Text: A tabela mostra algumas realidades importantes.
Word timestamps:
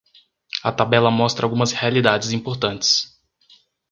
A 0.63 0.71
tabela 0.71 1.11
mostra 1.11 1.45
algumas 1.45 1.73
realidades 1.73 2.31
importantes. 2.31 3.05